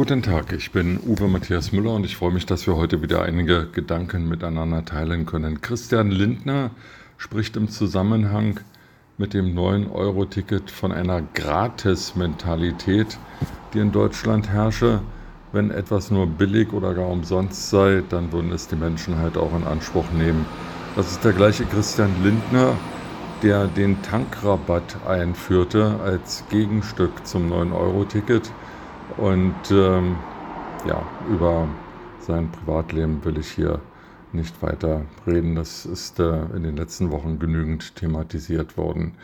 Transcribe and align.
Guten 0.00 0.22
Tag, 0.22 0.54
ich 0.54 0.72
bin 0.72 0.98
Uwe 1.06 1.28
Matthias 1.28 1.72
Müller 1.72 1.92
und 1.92 2.06
ich 2.06 2.16
freue 2.16 2.32
mich, 2.32 2.46
dass 2.46 2.66
wir 2.66 2.74
heute 2.74 3.02
wieder 3.02 3.20
einige 3.20 3.66
Gedanken 3.66 4.30
miteinander 4.30 4.82
teilen 4.82 5.26
können. 5.26 5.60
Christian 5.60 6.10
Lindner 6.10 6.70
spricht 7.18 7.54
im 7.58 7.68
Zusammenhang 7.68 8.60
mit 9.18 9.34
dem 9.34 9.54
9-Euro-Ticket 9.54 10.70
von 10.70 10.90
einer 10.90 11.20
Gratis-Mentalität, 11.34 13.18
die 13.74 13.80
in 13.80 13.92
Deutschland 13.92 14.48
herrsche. 14.48 15.02
Wenn 15.52 15.70
etwas 15.70 16.10
nur 16.10 16.26
billig 16.26 16.72
oder 16.72 16.94
gar 16.94 17.08
umsonst 17.08 17.68
sei, 17.68 18.02
dann 18.08 18.32
würden 18.32 18.52
es 18.52 18.68
die 18.68 18.76
Menschen 18.76 19.18
halt 19.18 19.36
auch 19.36 19.54
in 19.54 19.64
Anspruch 19.64 20.10
nehmen. 20.12 20.46
Das 20.96 21.12
ist 21.12 21.22
der 21.24 21.34
gleiche 21.34 21.66
Christian 21.66 22.10
Lindner, 22.24 22.74
der 23.42 23.66
den 23.66 24.00
Tankrabatt 24.00 24.96
einführte 25.06 26.00
als 26.02 26.42
Gegenstück 26.48 27.26
zum 27.26 27.52
9-Euro-Ticket 27.52 28.50
und 29.16 29.54
ähm, 29.70 30.16
ja, 30.86 31.02
über 31.28 31.68
sein 32.20 32.50
Privatleben 32.50 33.24
will 33.24 33.38
ich 33.38 33.50
hier 33.50 33.80
nicht 34.32 34.62
weiter 34.62 35.02
reden. 35.26 35.54
Das 35.54 35.86
ist 35.86 36.20
äh, 36.20 36.44
in 36.54 36.62
den 36.62 36.76
letzten 36.76 37.10
Wochen 37.10 37.38
genügend 37.38 37.96
thematisiert 37.96 38.76
worden. 38.76 39.14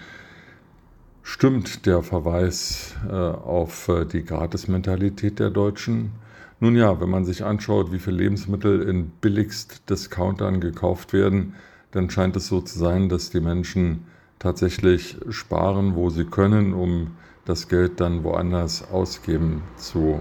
Stimmt 1.23 1.87
der 1.87 2.03
Verweis 2.03 2.95
äh, 3.09 3.13
auf 3.13 3.89
äh, 3.89 4.05
die 4.05 4.25
Gratismentalität 4.25 5.39
der 5.39 5.51
Deutschen? 5.51 6.13
Nun 6.61 6.77
ja, 6.77 7.01
wenn 7.01 7.11
man 7.11 7.25
sich 7.25 7.45
anschaut, 7.45 7.93
wie 7.93 7.99
viele 7.99 8.19
Lebensmittel 8.19 8.83
in 8.83 9.11
billigst 9.21 9.91
Discountern 9.91 10.61
gekauft 10.61 11.13
werden, 11.13 11.55
dann 11.91 12.11
scheint 12.11 12.37
es 12.37 12.47
so 12.47 12.61
zu 12.61 12.79
sein, 12.79 13.09
dass 13.09 13.31
die 13.31 13.41
Menschen 13.41 14.07
tatsächlich 14.39 15.17
sparen, 15.31 15.95
wo 15.95 16.11
sie 16.11 16.25
können, 16.25 16.73
um 16.73 17.13
das 17.47 17.69
Geld 17.69 18.01
dann 18.01 18.25
woanders 18.25 18.91
ausgeben 18.93 19.63
zu 19.77 20.21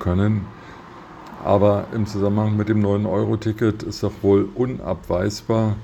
können. 0.00 0.46
Aber 1.44 1.86
im 1.94 2.06
Zusammenhang 2.06 2.56
mit 2.56 2.68
dem 2.68 2.84
9-Euro-Ticket 2.84 3.82
ist 3.82 4.02
doch 4.02 4.12
wohl 4.22 4.48
unabweisbar, 4.54 5.76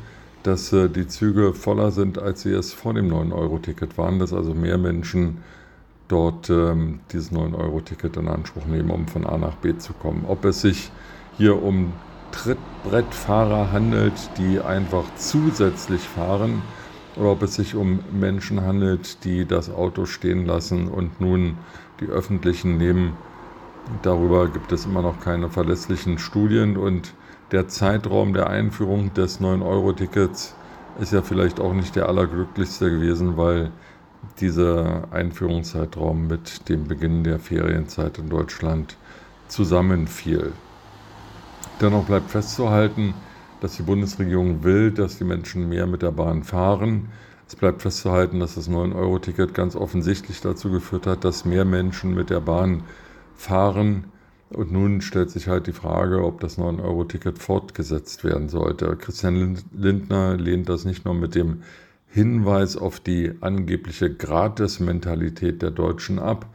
dass 0.42 0.72
äh, 0.72 0.89
die 0.89 1.06
Züge 1.06 1.53
voller 1.53 1.91
sind, 1.91 2.19
als 2.19 2.42
sie 2.42 2.53
es 2.53 2.72
vor 2.72 2.94
dem 2.94 3.12
9-Euro-Ticket 3.12 3.98
waren, 3.98 4.19
dass 4.19 4.33
also 4.33 4.55
mehr 4.55 4.78
Menschen 4.78 5.39
dort 6.06 6.48
ähm, 6.48 7.00
dieses 7.12 7.33
9-Euro-Ticket 7.33 8.16
in 8.16 8.28
Anspruch 8.28 8.66
nehmen, 8.66 8.91
um 8.91 9.09
von 9.09 9.27
A 9.27 9.36
nach 9.36 9.56
B 9.56 9.77
zu 9.77 9.92
kommen. 9.92 10.25
Ob 10.27 10.44
es 10.44 10.62
sich 10.62 10.91
hier 11.36 11.62
um 11.62 11.92
Trittbrettfahrer 12.33 13.72
handelt, 13.72 14.14
die 14.39 14.61
einfach 14.61 15.05
zusätzlich 15.16 16.03
fahren, 16.03 16.62
oder 17.19 17.33
ob 17.33 17.43
es 17.43 17.55
sich 17.55 17.75
um 17.75 18.01
Menschen 18.13 18.63
handelt, 18.63 19.25
die 19.25 19.45
das 19.45 19.71
Auto 19.71 20.07
stehen 20.07 20.47
lassen 20.47 20.89
und 20.89 21.21
nun 21.21 21.57
die 22.01 22.07
öffentlichen 22.07 22.77
nehmen. 22.77 23.15
Darüber 24.03 24.49
gibt 24.49 24.71
es 24.73 24.87
immer 24.87 25.03
noch 25.03 25.21
keine 25.21 25.49
verlässlichen 25.49 26.19
Studien 26.19 26.77
und 26.77 27.13
der 27.51 27.69
Zeitraum 27.69 28.35
der 28.35 28.49
Einführung 28.49 29.15
des 29.15 29.41
9-Euro-Tickets 29.41 30.55
ist 31.01 31.13
ja 31.13 31.23
vielleicht 31.23 31.61
auch 31.61 31.73
nicht 31.73 31.97
der 31.97 32.09
allerglücklichste 32.09 32.91
gewesen, 32.91 33.37
weil 33.37 33.71
dieser 34.41 35.05
Einführungszeitraum 35.13 36.27
mit 36.27 36.69
dem 36.69 36.85
Beginn 36.87 37.25
der 37.25 37.39
Ferienzeit 37.39 38.19
in 38.19 38.29
Deutschland 38.29 38.97
zusammenfiel. 39.49 40.53
Dennoch 41.81 42.05
bleibt 42.05 42.31
festzuhalten, 42.31 43.15
dass 43.61 43.77
die 43.77 43.83
Bundesregierung 43.83 44.62
will, 44.62 44.91
dass 44.91 45.19
die 45.19 45.25
Menschen 45.25 45.69
mehr 45.69 45.87
mit 45.87 46.03
der 46.03 46.12
Bahn 46.12 46.45
fahren. 46.45 47.09
Es 47.47 47.56
bleibt 47.56 47.83
festzuhalten, 47.83 48.41
dass 48.41 48.55
das 48.55 48.69
9-Euro-Ticket 48.69 49.55
ganz 49.55 49.75
offensichtlich 49.75 50.41
dazu 50.41 50.71
geführt 50.71 51.06
hat, 51.06 51.25
dass 51.25 51.44
mehr 51.44 51.65
Menschen 51.65 52.15
mit 52.15 52.31
der 52.31 52.41
Bahn 52.41 52.83
fahren. 53.37 54.05
Und 54.50 54.72
nun 54.72 55.00
stellt 55.00 55.31
sich 55.31 55.49
halt 55.49 55.66
die 55.66 55.72
Frage, 55.72 56.25
ob 56.25 56.41
das 56.41 56.59
9-Euro-Ticket 56.59 57.38
fortgesetzt 57.38 58.25
werden 58.25 58.49
sollte. 58.49 58.97
Christian 58.97 59.59
Lindner 59.72 60.37
lehnt 60.37 60.69
das 60.69 60.84
nicht 60.84 61.04
nur 61.04 61.15
mit 61.15 61.34
dem 61.34 61.62
Hinweis 62.06 62.77
auf 62.77 63.00
die 63.00 63.33
angebliche 63.41 64.15
Gratis-Mentalität 64.15 65.60
der 65.60 65.71
Deutschen 65.71 66.19
ab, 66.19 66.47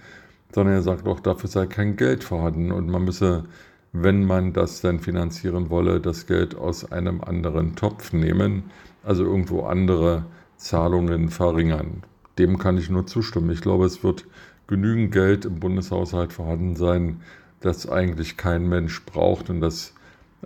sondern 0.53 0.75
er 0.75 0.81
sagt 0.81 1.07
auch, 1.07 1.19
dafür 1.19 1.49
sei 1.49 1.67
kein 1.67 1.95
Geld 1.95 2.23
vorhanden 2.23 2.72
und 2.72 2.89
man 2.89 3.03
müsse 3.03 3.45
wenn 3.93 4.25
man 4.25 4.53
das 4.53 4.81
dann 4.81 4.99
finanzieren 4.99 5.69
wolle, 5.69 6.01
das 6.01 6.25
Geld 6.25 6.55
aus 6.55 6.91
einem 6.91 7.21
anderen 7.21 7.75
Topf 7.75 8.11
nehmen, 8.11 8.63
also 9.03 9.23
irgendwo 9.23 9.63
andere 9.63 10.25
Zahlungen 10.57 11.29
verringern. 11.29 12.03
Dem 12.39 12.57
kann 12.57 12.77
ich 12.77 12.89
nur 12.89 13.05
zustimmen. 13.05 13.51
Ich 13.51 13.61
glaube, 13.61 13.85
es 13.85 14.03
wird 14.03 14.25
genügend 14.65 15.11
Geld 15.11 15.45
im 15.45 15.59
Bundeshaushalt 15.59 16.33
vorhanden 16.33 16.75
sein, 16.75 17.21
das 17.59 17.87
eigentlich 17.87 18.35
kein 18.35 18.67
Mensch 18.67 19.05
braucht 19.05 19.49
und 19.49 19.61
das 19.61 19.93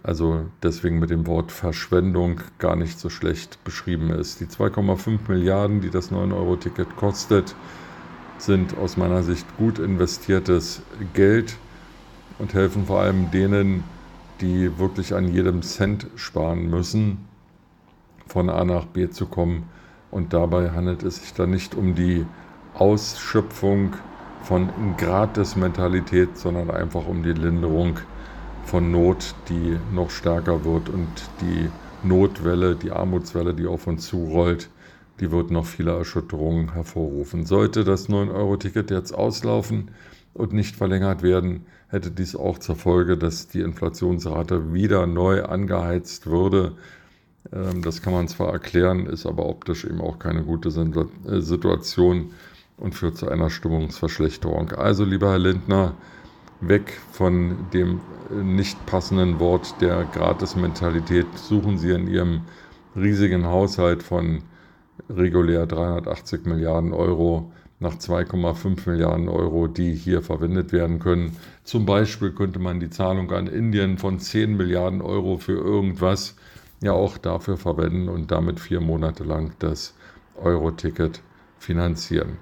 also 0.03 0.45
deswegen 0.61 0.99
mit 0.99 1.09
dem 1.09 1.25
Wort 1.25 1.51
Verschwendung 1.51 2.41
gar 2.59 2.75
nicht 2.75 2.99
so 2.99 3.09
schlecht 3.09 3.63
beschrieben 3.63 4.11
ist. 4.11 4.39
Die 4.39 4.45
2,5 4.45 5.19
Milliarden, 5.27 5.81
die 5.81 5.89
das 5.89 6.11
9-Euro-Ticket 6.11 6.95
kostet, 6.97 7.55
sind 8.37 8.77
aus 8.77 8.97
meiner 8.97 9.23
Sicht 9.23 9.45
gut 9.57 9.79
investiertes 9.79 10.81
Geld 11.13 11.57
und 12.39 12.53
helfen 12.53 12.85
vor 12.85 13.01
allem 13.01 13.31
denen, 13.31 13.83
die 14.41 14.77
wirklich 14.77 15.13
an 15.13 15.27
jedem 15.27 15.61
Cent 15.61 16.07
sparen 16.15 16.69
müssen, 16.69 17.27
von 18.27 18.49
A 18.49 18.63
nach 18.63 18.85
B 18.85 19.09
zu 19.09 19.25
kommen. 19.25 19.69
Und 20.11 20.33
dabei 20.33 20.71
handelt 20.71 21.03
es 21.03 21.17
sich 21.17 21.33
dann 21.33 21.51
nicht 21.51 21.75
um 21.75 21.95
die 21.95 22.25
Ausschöpfung 22.75 23.93
von 24.43 24.69
Gratis-Mentalität, 24.97 26.37
sondern 26.37 26.69
einfach 26.69 27.07
um 27.07 27.23
die 27.23 27.33
Linderung 27.33 27.97
von 28.63 28.91
Not, 28.91 29.33
die 29.49 29.77
noch 29.93 30.09
stärker 30.09 30.63
wird 30.63 30.89
und 30.89 31.07
die 31.41 31.69
Notwelle, 32.03 32.75
die 32.75 32.91
Armutswelle, 32.91 33.53
die 33.53 33.65
auf 33.65 33.87
uns 33.87 34.07
zurollt, 34.07 34.69
die 35.19 35.31
wird 35.31 35.51
noch 35.51 35.65
viele 35.65 35.97
Erschütterungen 35.97 36.73
hervorrufen. 36.73 37.45
Sollte 37.45 37.83
das 37.83 38.07
9-Euro-Ticket 38.07 38.91
jetzt 38.91 39.13
auslaufen, 39.13 39.89
und 40.37 40.53
nicht 40.53 40.75
verlängert 40.75 41.23
werden, 41.23 41.65
hätte 41.89 42.11
dies 42.11 42.35
auch 42.35 42.59
zur 42.59 42.75
Folge, 42.75 43.17
dass 43.17 43.47
die 43.47 43.61
Inflationsrate 43.61 44.73
wieder 44.73 45.07
neu 45.07 45.43
angeheizt 45.43 46.27
würde. 46.27 46.73
Ähm, 47.51 47.81
das 47.81 48.01
kann 48.01 48.13
man 48.13 48.27
zwar 48.27 48.51
erklären, 48.51 49.05
ist 49.05 49.25
aber 49.25 49.47
optisch 49.47 49.85
eben 49.85 50.01
auch 50.01 50.19
keine 50.19 50.43
gute 50.43 50.69
äh, 50.69 51.41
Situation 51.41 52.31
und 52.77 52.93
führt 52.93 53.17
zu 53.17 53.27
einer 53.27 53.49
Stimmungsverschlechterung. 53.49 54.71
Also, 54.73 55.03
lieber 55.03 55.31
Herr 55.31 55.39
Lindner, 55.39 55.93
weg 56.61 56.99
von 57.11 57.57
dem 57.73 58.01
äh, 58.29 58.43
nicht 58.43 58.85
passenden 58.85 59.39
Wort 59.39 59.75
der 59.81 60.05
Gratis-Mentalität. 60.05 61.27
Suchen 61.35 61.77
Sie 61.77 61.91
in 61.91 62.07
Ihrem 62.07 62.41
riesigen 62.95 63.47
Haushalt 63.47 64.03
von 64.03 64.43
regulär 65.09 65.65
380 65.65 66.45
Milliarden 66.45 66.93
Euro 66.93 67.51
nach 67.79 67.95
2,5 67.95 68.89
Milliarden 68.89 69.29
Euro, 69.29 69.67
die 69.67 69.93
hier 69.93 70.21
verwendet 70.21 70.71
werden 70.71 70.99
können. 70.99 71.37
Zum 71.63 71.85
Beispiel 71.85 72.31
könnte 72.31 72.59
man 72.59 72.79
die 72.79 72.89
Zahlung 72.89 73.31
an 73.31 73.47
Indien 73.47 73.97
von 73.97 74.19
10 74.19 74.57
Milliarden 74.57 75.01
Euro 75.01 75.37
für 75.37 75.53
irgendwas 75.53 76.35
ja 76.81 76.91
auch 76.93 77.17
dafür 77.17 77.57
verwenden 77.57 78.09
und 78.09 78.31
damit 78.31 78.59
vier 78.59 78.81
Monate 78.81 79.23
lang 79.23 79.53
das 79.59 79.93
Euro-Ticket 80.35 81.21
finanzieren. 81.59 82.37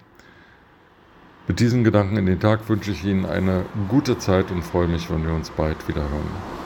Mit 1.48 1.60
diesen 1.60 1.84
Gedanken 1.84 2.18
in 2.18 2.26
den 2.26 2.40
Tag 2.40 2.68
wünsche 2.70 2.92
ich 2.92 3.06
Ihnen 3.06 3.26
eine 3.26 3.66
gute 3.88 4.18
Zeit 4.18 4.52
und 4.52 4.64
freue 4.64 4.88
mich, 4.88 5.10
wenn 5.10 5.26
wir 5.26 5.34
uns 5.34 5.52
bald 5.52 5.88
wieder 5.88 6.02
hören. 6.02 6.65